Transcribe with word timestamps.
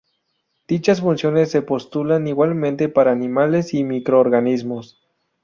Dichas 0.67 0.99
funciones 0.99 1.51
se 1.51 1.61
postulan 1.61 2.25
igualmente 2.27 2.89
para 2.89 3.11
animales 3.11 3.75
y 3.75 3.83
microorganismos. 3.83 4.99